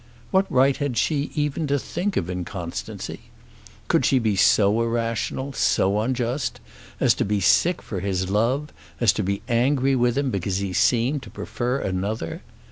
[0.31, 3.19] What right had she even to think of inconstancy?
[3.87, 6.59] Could she be so irrational, so unjust,
[6.99, 10.73] as to be sick for his love, as to be angry with him because he
[10.73, 12.41] seemed to prefer another?